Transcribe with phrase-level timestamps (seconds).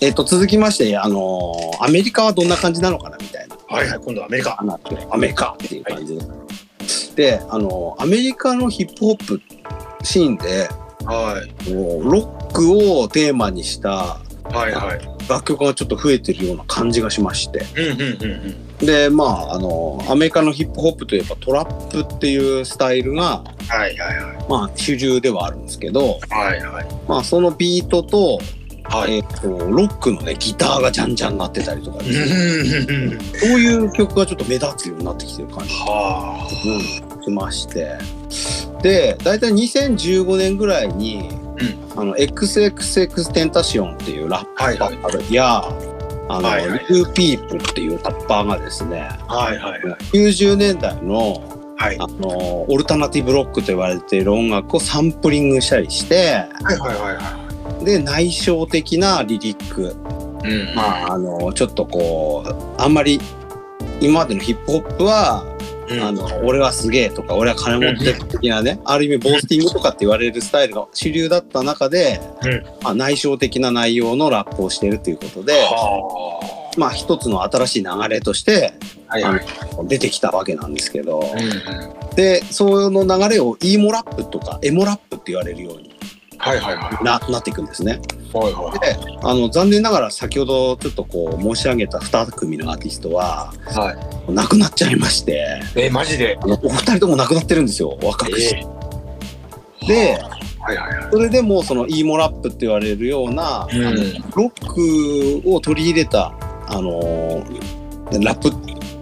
[0.00, 3.56] えっ、と、続きまして、あのーアメリカはどんな感じなのかなみたいな。
[3.68, 4.58] はいはい、今度はアメリカ。
[5.10, 6.22] アメリカっていう感じで。
[7.16, 9.40] で、あのーアメリカのヒップホップ
[10.02, 10.68] シーンで、
[11.04, 11.72] はい。
[11.72, 13.90] ロックをテーマにした
[14.50, 15.00] はいはい。
[15.28, 17.64] 楽曲がちょっと増えてるような感じがしまして。
[17.76, 18.22] うんうんうん
[18.80, 18.86] うん。
[18.86, 24.46] で、まあ、あのーアメリカのヒップホップといえばトラップっていうスタイルが、はいはいはい。
[24.48, 26.86] まあ、主流ではあるんですけど、はいはい。
[27.08, 28.38] まあ、そのビートと、
[28.90, 29.16] はい。
[29.16, 33.20] えっ、と、ロックのね、ギターがじゃんじゃんなってたりとかね、んうんうん。
[33.20, 36.48] そういう曲がちょっと目立つようになってきてる感じは
[37.16, 37.98] うん、しまして。
[38.82, 41.28] で、大体2015年ぐらいに、
[41.96, 45.64] あの、XXX テンタシオンっていうラッパはいはいーや、
[46.28, 49.34] あの、はいはいーピープっていうラッパーがですね、あ。
[49.34, 49.98] はいはいはい。
[50.12, 51.42] 90年代の、
[51.76, 51.96] はい。
[51.98, 57.45] あの、オルタナティブロックと言われている音楽をサンプリングしたりして、はいはいはいは
[57.86, 59.96] で、内省的なリリック、
[60.44, 60.50] い。
[60.50, 60.74] うん。
[60.74, 63.20] まあ、あの、ちょっとこう、あんまり、
[64.00, 65.44] 今までのヒップホップは、
[65.88, 78.74] うんあの、俺はすげえとか、俺は金持ってる的なね、ある意味ボースティングとかって言われるスタイルが主流だった中で、うんまあ、内省的な内容のラップをしているということで、はまあ一つの新しい流れとして
[79.06, 79.12] あ。
[79.14, 79.40] はいはい。
[79.86, 82.16] 出てきたわけなんですけど、うん。
[82.16, 85.95] で、その流れを E モラップとかエモラップって言われるように
[86.46, 87.04] はいはいはい。
[87.04, 88.00] ななっていくんですね。
[88.32, 88.78] はいはい。
[88.78, 93.92] で、あの、残念ながら先ほどちょっとこう申し上げた2組のアーティストはは
[94.28, 94.32] い。
[94.32, 96.38] 亡くなっちゃいまして、え、マジで？
[96.42, 98.66] お二人とも亡くなってるんですよ、若くして。
[99.86, 100.18] で、
[100.60, 101.10] はいはいはい。
[101.12, 103.96] それでもその E モラップって言われるような、うんあの
[104.34, 106.32] ロックを取り入れた、
[106.68, 108.52] あのーラップっ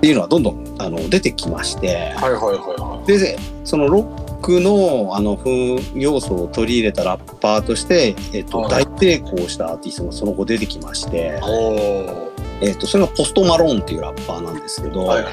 [0.00, 11.40] ていうのはどんどんあの出てきまして、はいはいはいはで、そのロックのあの風要素を取り入れたラッパーとして、えっとはい大成功したアーティストがその後出てきまして
[12.60, 15.32] えっとそれがポストマローンっていうラッパーなんですけど、はいはい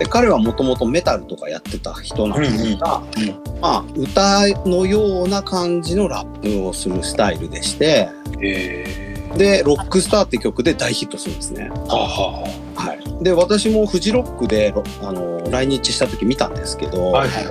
[0.00, 8.08] で彼はもともとメタルとかやってた人なんですが、うんうんまあ、歌のような感じのラップをするスタイルでして、
[8.42, 11.70] えで、ロックスターって曲で大ヒットするんですね。
[11.70, 11.78] ー。
[11.86, 12.99] はあははい。
[13.20, 17.20] で、私もフジロックで、ろあの、来日した時見たんですけど、あ。
[17.20, 17.44] はいはい。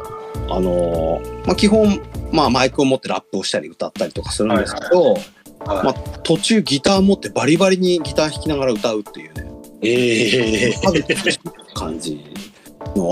[0.50, 5.24] あの、まあ、基本、まあ、マイクを持ってラップをしたり歌ったりとかするんですけど、はい
[5.66, 5.94] まあ、
[6.24, 11.04] 途中ギター持ってバリバリにギター弾きながら歌うっていうね、ええハグ
[11.74, 12.24] 感じ
[12.96, 13.12] の、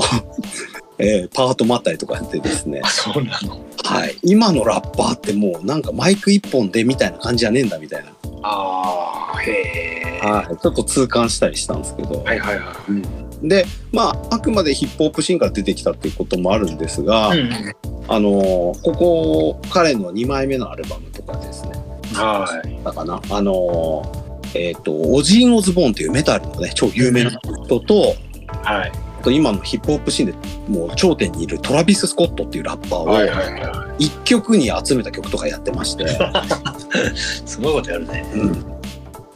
[0.99, 3.59] えーパートもあったりとかしてですねあ、、そうなの。
[3.83, 4.17] はい。
[4.23, 8.11] 今のラッパーってもうなんかマイク一本でみたいな感じじゃねえんだみたいな、
[8.47, 10.25] ああ、へえ。
[10.25, 10.57] はい。
[10.57, 12.73] ちょっと痛感したりしたんですけど、はいはいは
[13.43, 13.47] い。
[13.47, 17.49] で、まあ、あくまでヒップホップシーンから出てきたっていうこともあるんですが、うん。
[18.07, 21.71] あのーここ、彼の2枚目のアルバムとかですね、
[22.13, 22.83] はい。
[22.83, 28.15] だかな、あのーえっ、と、オジン・オズボーンっていうメタルのね、超有名な人と、
[28.63, 28.91] はい。
[29.27, 36.07] あと今のヒップホップシーンでもう頂点にいるトラビス・スコットっていうラッパはいーはいはを一曲に集めた曲とかやってまして、い。
[37.45, 38.25] すごいことやるね。
[38.33, 38.65] うん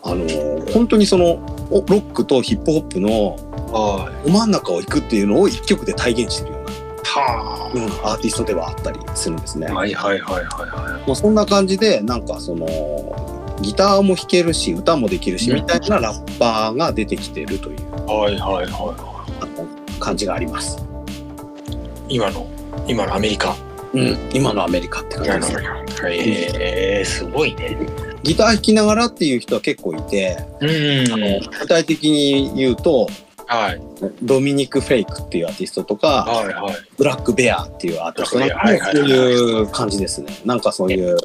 [0.04, 3.36] あのー本当にそのおロックとヒップホップの
[3.74, 4.28] はい。
[4.28, 6.64] ど真ん中を行くっていうのを一曲で体現してるよう
[7.04, 9.68] はな、うん、アーティストではあったりするんですね。
[9.70, 9.74] あ。
[9.74, 12.66] はいはいはいはいはもうそんな感じでなんかその
[13.62, 17.84] ギターも弾けるし歌もできるしうんみたいなラッパーが出てきてるというい。
[18.08, 19.11] はいはいはあの
[20.02, 20.78] 感じがあります。
[22.10, 22.16] い。
[22.16, 22.48] 今の、
[22.88, 23.56] 今のアメリカ。
[23.94, 25.60] うん、今のアメリカって感じで
[25.96, 26.08] す。
[26.08, 27.78] へえ、すごいね。
[28.24, 33.08] ギター弾きながらっていう人は結構いて、うんあの具体的に言うと
[33.48, 33.82] はい。
[34.24, 36.76] ドミニク・フェイクっていうアーティストとか、はいはい。
[36.98, 40.34] ブラック・ベアっていうアーティストなんかもはいはいはいそういう感じですね。
[40.46, 41.18] なんかそういう、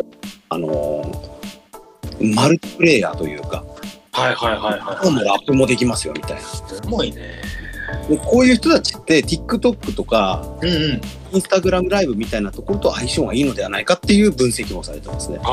[0.48, 3.62] あのーマルチプレイヤーというか、
[4.12, 5.10] はいはいはいはい。
[5.10, 6.40] もうラップもできますよみたいな。
[6.40, 7.45] すごいね。
[8.08, 11.00] でこういう人たちって TikTok とかうんうん。
[11.32, 15.38] Instagram ライブみたいなところと相性がいいのではないかっていう分析もされてますね。
[15.42, 15.44] ああ、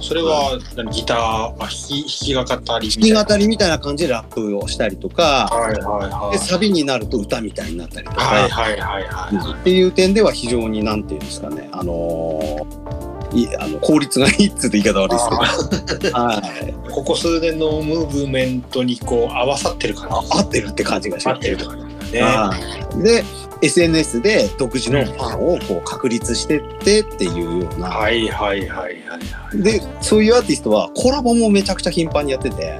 [0.00, 6.38] それは何ギター、あ弾き弾きがかったり弾き語りみたいな感じでラップをしたりとか、はいはいはい。
[6.38, 16.92] でサビになると歌みたいになったりとか、はいはいはいはっていう点では非常になんていうんですかね、あのーいあの効率がいいっつうと言い方悪いですけど、はい、い。
[16.92, 20.38] ここ数年のムーブメントにこう合わさってる感じ。
[20.38, 21.84] 合ってるって感じがします合ってるとかね。
[22.22, 22.54] は
[23.00, 23.24] いで
[23.62, 29.18] SNS で独自のファンをこう確立してってっていうような、はいはいはいはいは
[29.54, 29.62] い。
[29.62, 32.78] でそういうアーティストはコラボもめちゃくちゃ頻繁にやってて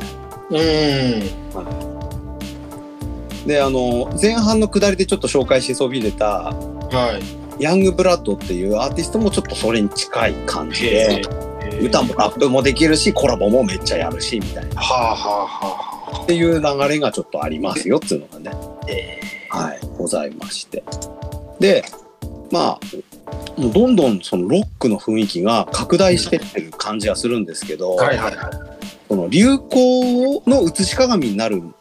[0.50, 0.58] うん。
[3.46, 7.43] であの前半の下りでちょっと紹介しそびれたはい。
[7.58, 11.22] ヤングブラッドっていうアーティストもちょっとそれに近い感じで
[11.62, 14.80] へ歌もラップもできるしコラボもめっちゃやるしみたいな。
[14.80, 15.48] はあは
[16.12, 18.80] あはっていう流れがちょっとありますよっていうのがね、あ。
[18.88, 19.20] え
[19.50, 20.82] はい、ございまして。
[21.60, 21.84] で
[22.50, 28.74] まあもうどんどんそのロックの雰囲気が拡大してってる感じがするんですけど、ーはいはいはい。
[29.08, 31.72] その流行の映し鏡になるも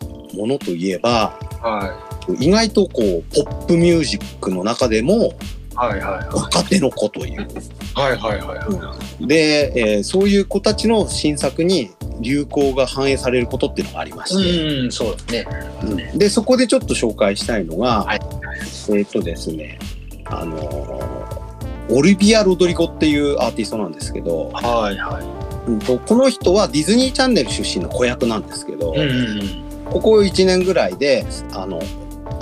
[0.47, 2.09] のといえばは
[2.39, 5.33] 意外とこうポップミュージックの中でも
[5.75, 7.47] いはいはい若手の子という
[7.95, 9.27] はいはいはいはい。
[9.27, 15.45] で、えーそういう子たちの新作に流行が反映されることっていうのがありまして、うん、そうですね。
[15.83, 18.19] うんでそこでちょっと紹介したいのが、はい
[18.91, 19.79] えっ、とですね
[20.25, 21.43] あのー
[21.89, 25.19] オリビア・ロドリゴっていうアーティストなんですけど、はいは
[25.67, 29.05] うんとこの人はディズニーチャンネル出身の子役なんですけど、い。
[29.05, 31.79] うんうんここ1年ぐらいであの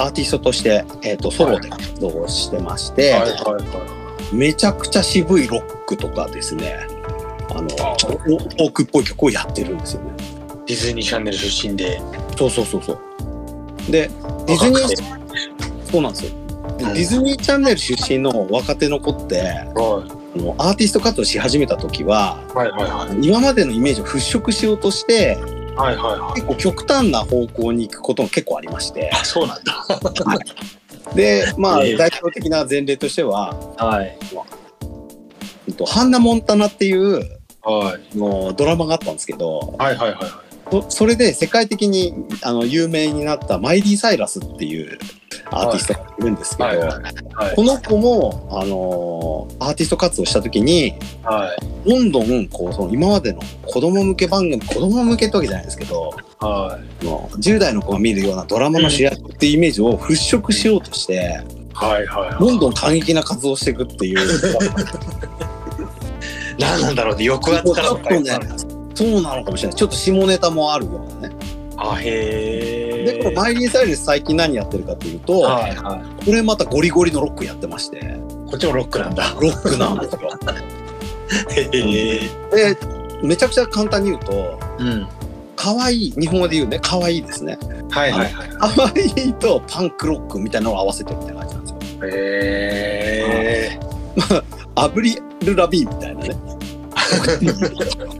[0.01, 4.01] アーティストとして、えー、とソロで活動をしてまして、はいはいは
[4.33, 6.79] めちゃくちゃ渋いロックとかですね
[7.49, 10.11] あのあちょっとフォークっぽい曲をやってるんですよね。
[10.65, 10.67] い。
[10.67, 12.01] ディズニーチャンネル出身で。
[12.37, 13.91] そうそうそうそう。
[13.91, 14.07] で
[14.47, 16.31] ディズニーそうなんですよ。
[16.77, 23.27] でうんディズニーチャンネル出身の若手の子ってはあのアーティスト活動し始めた時はいはいはいはい。
[23.27, 25.37] 今までのイメージを払拭しようとして
[25.75, 26.33] はいはいはい。
[26.35, 29.85] 結構極端な方向に行くことも結構ありましてあ、そうなんだ。
[31.15, 34.17] でまあええ代表的な前例としては、はい。
[35.67, 38.17] えっとハンナ・モンタナっていうはい。
[38.17, 40.50] のドラマがあったんですけどはいはいはいはい。
[40.71, 44.97] そそれで世界的にあの有名になったマイリー・サイラスっていう
[45.49, 46.87] アーティストがいるんですけど、はいはい
[47.33, 47.55] はい。
[47.55, 51.53] この子も、あのーアーティスト活動した時には
[51.85, 51.89] い。
[51.89, 57.05] どんどんこうその今までの子供向け番組子供向けってわけじゃないですけどはい。
[57.05, 61.41] もう10代の子が見るようなドラマの主役っていうイメージを払拭しようとして
[61.73, 62.43] はいはい。
[62.43, 64.19] どんどん過激な活動をしていくっていう
[66.57, 67.27] 何なんだろうね。
[67.27, 71.35] 抑圧からとねそうなのかもしれないちょっと下ネタもあるようなね
[71.77, 73.13] あ、へえ。
[73.17, 78.01] でこのマイリー・サイラス最近何やってるかっていうと、はいはこれまたゴリゴリのロックやってましてい。
[78.01, 79.33] こっちもロックなんだ。
[79.41, 80.19] ロックなんですよ
[81.55, 82.73] へえ。
[82.73, 82.77] で
[83.23, 85.07] めちゃくちゃ簡単に言うとうん。
[85.55, 87.57] 可愛い日本語で言うね可愛いですね
[87.89, 88.49] はいはいはい。
[88.59, 92.09] 可愛いとパンクロックみたいなのを合わせてるみたいな感じなんですよへ
[93.73, 93.79] え。
[94.75, 96.35] アブリル・ラビーみたいなね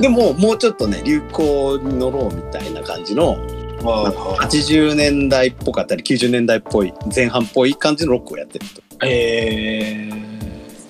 [0.00, 3.36] でももうちょっとね流行に乗ろうみたいな感じの
[3.82, 8.66] は80年代っぽかったり90年代っぽい前半っぽい感じのロックをやってる
[8.98, 9.08] とい。
[9.08, 10.10] へえ。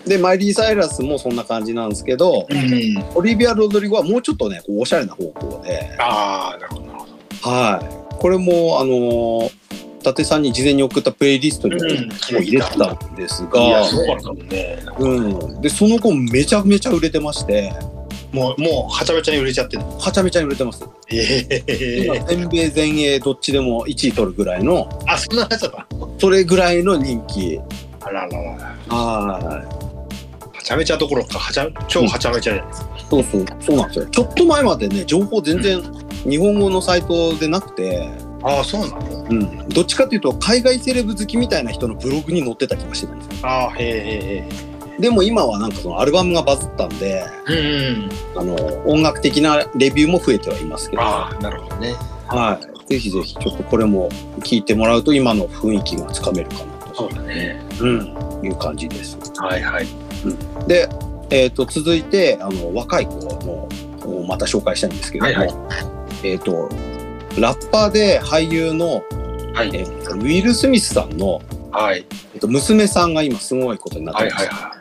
[0.06, 3.04] でマイリー・サイラスもそんな感じなんですけどうん。
[3.14, 7.50] オリビア・ロドリゴはもうちょっとねこうおしゃれな方向でああ、なるほどなるほど。
[7.50, 9.60] はいこれもあのー
[10.00, 11.90] 伊達さんに事前に送ったプレイリストにもうん
[12.40, 14.78] 入れてたんですいが、や、そうだったもんね。
[14.98, 17.70] うん、でその後めちゃめちゃ売れてまして
[18.32, 19.82] もう、もう、はちゃめちゃに売れちゃってる。
[19.82, 20.84] はちゃめちゃに売れてます。
[21.08, 24.88] へ今全米全英どっちでも1位取るぐらいの。
[25.08, 25.86] あ、そんなやつだった？
[26.18, 27.60] それぐらいの人気。
[28.00, 28.56] あららら。
[28.56, 28.96] ら。
[28.96, 32.96] ははちゃめちゃどころか、はちゃ、超はちゃめちゃじゃないですか。
[32.96, 33.46] いそうそう。
[33.60, 34.06] そうなんですよ。
[34.06, 35.82] ちょっと前までね情報全然
[36.22, 38.08] 日本語のサイトでなくて、
[38.42, 39.26] ああ、そうなの？
[39.30, 43.49] うん、どっちかっていうと海外セレブ好きみたいな人のブログに載ってた気がしてたんですよ。
[43.49, 44.69] ああ、へえへ
[45.00, 47.52] でも今はなんかそのアルバムがバズったんでえ。
[47.52, 48.11] うんうん。
[48.38, 51.95] あの音楽的なレビューも増えてはいますけど、ああ、なるほどね。
[52.26, 54.09] はい、ぜひぜひちょっとこれも
[54.40, 57.61] 聞いてもらうと今の雰囲気がつかめるかなと、そうだね。
[57.80, 59.19] うん、いう感じです。
[59.37, 59.87] はいはい。
[60.69, 60.88] で、
[61.30, 63.14] えー、と続いてあの若い子
[63.45, 63.69] の
[64.09, 65.75] をまた紹介したいんですけれども、は
[66.23, 66.69] いえっ、と
[67.38, 69.02] ラッパーで俳優の、
[69.54, 69.71] はい。
[69.75, 71.40] えーとウィル・スミスさんの、
[71.73, 72.04] はい。
[72.35, 74.79] えー、と娘さんが今すごいことになってはいます、はいは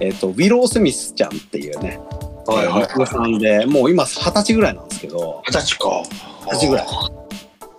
[0.00, 2.00] えっ、とウィロー・スミスちゃんっていうね、
[2.48, 2.50] い。
[2.50, 6.02] はいはい娘さんでもう今二十歳ぐらいなんですけど二十歳か。
[6.46, 6.86] 二十歳ぐらい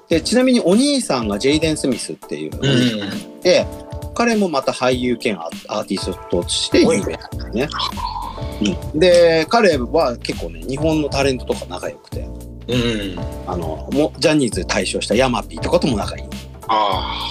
[0.10, 3.42] でちなみにお兄さんがジェイデン・スミスっていう、うん。
[3.42, 3.66] で
[4.14, 7.70] 彼もまた俳優兼アアーティストとして有名なんですね。
[8.94, 12.28] うんで彼は結構ね日本のタレントとか仲良くて
[12.68, 13.20] うん。
[13.48, 16.24] あのもジャニーズで退所したヤマピーとかとも仲いい。
[16.68, 17.28] あ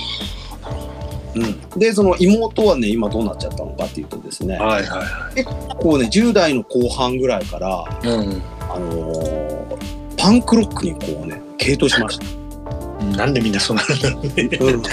[1.35, 4.65] うん、でその妹はね今どうなっちゃったのかっていうとですねあ。
[4.65, 4.97] はいは
[5.35, 8.09] いはこうね10代の後半ぐらいから、い。
[8.09, 8.43] うん。
[8.61, 13.17] あのーパンクロックにこうね傾倒しました。
[13.17, 14.33] なんでみんなそうなるんだろうね。
[14.61, 14.91] うん、 い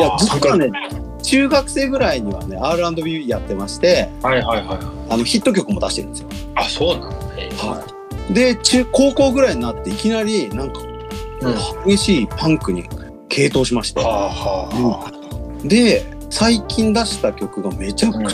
[0.00, 0.70] やああ、実はね
[1.22, 4.78] 中学生ぐらいにはね R&B やってましてはいはいはい。
[5.08, 6.28] あのヒット曲も出してるんですよ。
[6.54, 7.10] あ、そうなの？
[7.10, 7.50] ね。
[7.56, 7.82] は
[8.30, 10.80] い、で中高校ぐらいになっていきなりなんか
[11.42, 11.90] うん。
[11.90, 12.84] 激しいパンクに
[13.28, 15.10] 傾倒しまして、はあは
[15.64, 18.24] で最近出した曲がめちゃく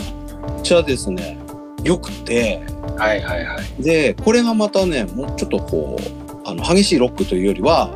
[0.63, 1.37] ちゃですね、
[1.83, 2.61] 良くて
[2.97, 3.83] はいはいはい。
[3.83, 7.89] でこれがまたねもうちょっとこうあの激しいロックというよりは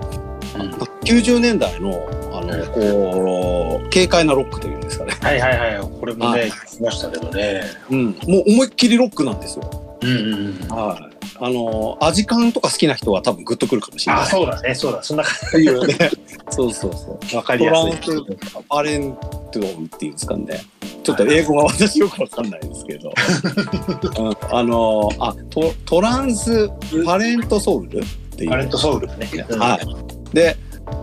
[0.56, 0.72] うん
[1.04, 6.00] 90年代のあのこう軽快なロックというんですかね、はいはいはい。
[6.00, 7.64] これもはね、聞きましたけどね。
[7.90, 9.98] うん、もう思いっきりロックなんですよ。
[10.02, 10.68] うんうんうん。
[10.70, 11.11] はい
[11.44, 14.22] あのアジカンとか好きな人は多分グッとくるかもしれない。
[14.22, 15.02] あ、そうだね、そうだ。
[15.02, 16.12] そんな感 っていうね。
[16.52, 17.26] そうそうそう。
[17.26, 17.36] じ。
[17.36, 17.98] わかりやすい。
[18.00, 19.18] トランスパレン
[19.52, 19.62] トっ
[19.98, 20.62] ていうんですかね。
[21.04, 23.12] ちょっと英語が私よくわかんないですけど。
[24.24, 26.70] うんあのあトトランス
[27.04, 28.06] パレントソウルっ
[28.38, 28.50] ていう。
[28.52, 29.28] パレントソウルね。
[29.50, 30.36] うんはい。
[30.36, 30.56] で、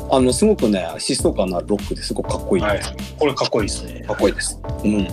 [0.08, 2.62] あのすごくね疾走感のあるロックですごくかっこいい。
[2.62, 2.80] はい。
[3.18, 4.04] これかっこいいですね。
[4.06, 4.60] かっこいいです。
[4.84, 5.08] うん。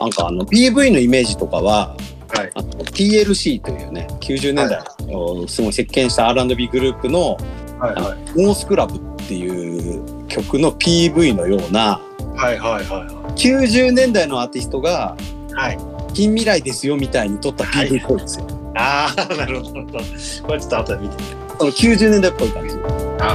[0.00, 1.96] なんかあの PV のイメージとかは。
[2.34, 2.50] はい。
[2.98, 4.80] TLC というね90年代
[5.14, 7.36] をすごい席巻した R&B グループの
[7.78, 12.00] はいは「モースクラブ」っていう曲の PV のような
[12.34, 15.54] はいはいは90年代のアーティストがい。
[15.54, 15.78] はい。
[16.14, 18.46] 近未来ですよみたいに撮った PV っぽいですよ。
[18.76, 19.84] ああ、なるほど。
[19.84, 21.36] これちょっと後で見てみる。
[21.58, 22.76] その90年代っぽい感じ。
[23.20, 23.26] あ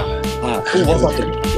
[0.41, 0.81] はい。
[0.83, 1.52] わざと